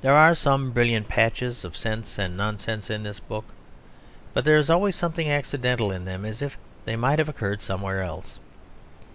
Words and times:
There 0.00 0.16
are 0.16 0.34
some 0.34 0.70
brilliant 0.70 1.06
patches 1.06 1.66
of 1.66 1.76
sense 1.76 2.18
and 2.18 2.34
nonsense 2.34 2.88
in 2.88 3.02
this 3.02 3.20
book; 3.20 3.44
but 4.32 4.46
there 4.46 4.56
is 4.56 4.70
always 4.70 4.96
something 4.96 5.30
accidental 5.30 5.90
in 5.92 6.06
them; 6.06 6.24
as 6.24 6.40
if 6.40 6.56
they 6.86 6.96
might 6.96 7.18
have 7.18 7.28
occurred 7.28 7.60
somewhere 7.60 8.00
else. 8.00 8.38